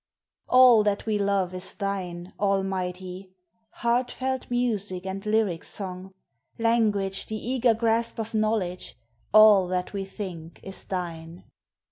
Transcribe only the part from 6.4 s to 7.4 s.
Language the